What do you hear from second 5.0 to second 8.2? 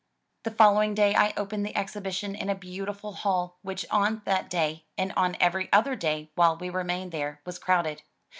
on every other day while we remained there, was crowded.